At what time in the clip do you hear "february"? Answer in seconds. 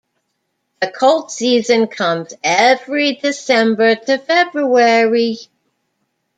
4.17-5.37